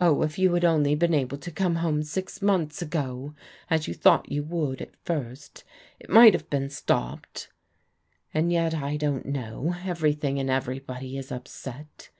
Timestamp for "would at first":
4.42-5.62